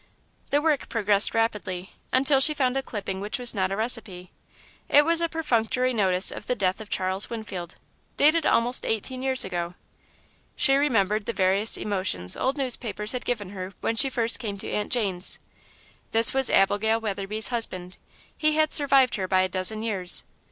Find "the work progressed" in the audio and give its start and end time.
0.49-1.35